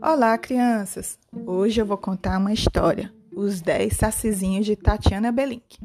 [0.00, 1.18] Olá, crianças!
[1.44, 3.12] Hoje eu vou contar uma história.
[3.34, 5.76] Os dez sacizinhos de Tatiana Belink.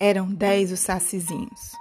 [0.00, 1.72] Eram dez os sacizinhos.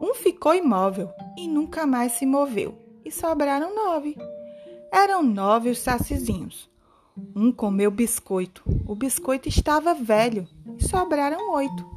[0.00, 1.08] Um ficou imóvel
[1.38, 4.16] e nunca mais se moveu, e sobraram nove.
[4.90, 6.68] Eram nove os sacizinhos.
[7.34, 8.64] Um comeu biscoito.
[8.84, 11.88] O biscoito estava velho e sobraram oito.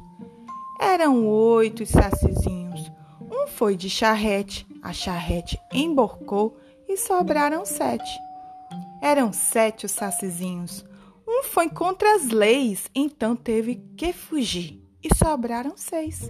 [0.80, 2.92] Eram oito os sacizinhos.
[3.20, 4.64] Um foi de charrete.
[4.80, 6.56] A charrete emborcou
[6.88, 8.25] e sobraram sete.
[9.06, 10.84] Eram sete os sacizinhos.
[11.28, 16.28] Um foi contra as leis, então teve que fugir, e sobraram seis.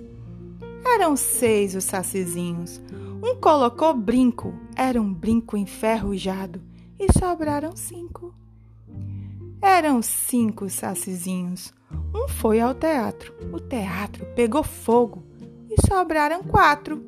[0.84, 2.78] Eram seis os sacizinhos.
[3.22, 6.60] Um colocou brinco, era um brinco enferrujado,
[7.00, 8.34] e sobraram cinco.
[9.62, 11.72] Eram cinco os sacizinhos.
[12.14, 13.32] Um foi ao teatro.
[13.54, 15.24] O teatro pegou fogo
[15.70, 17.02] e sobraram quatro.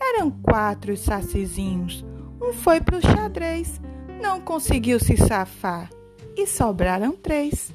[0.00, 2.02] Eram quatro os sacizinhos.
[2.40, 3.78] Um foi para o xadrez,
[4.20, 5.90] não conseguiu se safar
[6.36, 7.72] e sobraram três.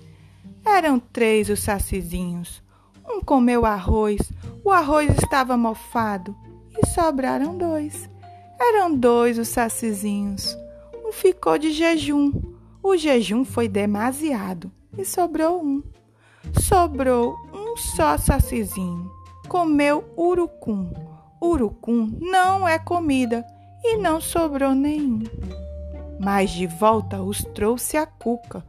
[0.65, 2.61] Eram três os sacizinhos.
[3.07, 4.19] Um comeu arroz,
[4.63, 6.35] o arroz estava mofado
[6.77, 8.09] e sobraram dois.
[8.59, 10.57] Eram dois os sacizinhos.
[11.05, 12.31] Um ficou de jejum.
[12.83, 15.81] O jejum foi demasiado e sobrou um.
[16.53, 19.11] Sobrou um só sacizinho.
[19.47, 20.91] Comeu urucum.
[21.41, 23.45] Urucum não é comida
[23.83, 25.23] e não sobrou nenhum.
[26.19, 28.65] Mas de volta os trouxe a cuca,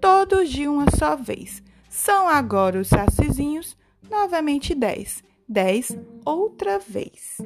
[0.00, 1.62] todos de uma só vez.
[1.88, 3.76] São agora os sacizinhos,
[4.10, 5.22] novamente dez.
[5.48, 7.38] Dez outra vez.